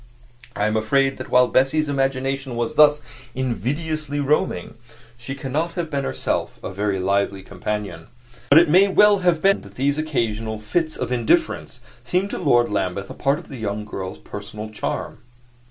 [0.55, 3.03] I am afraid that while Bessie's imagination was thus
[3.35, 4.73] invidiously roaming,
[5.15, 8.07] she cannot have been herself a very lively companion;
[8.49, 12.67] but it may well have been that these occasional fits of indifference seemed to Lord
[12.67, 15.19] Lambeth a part of the young girl's personal charm.